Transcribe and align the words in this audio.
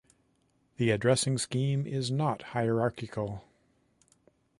The 0.77 0.89
addressing 0.89 1.37
scheme 1.37 1.85
is 1.85 2.09
not 2.09 2.41
hierarchical. 2.57 3.43